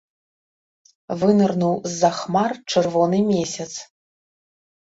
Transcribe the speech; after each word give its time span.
Вынырнуў 1.23 1.75
з-за 1.93 2.11
хмар 2.21 2.51
чырвоны 2.73 3.23
месяц. 3.31 3.71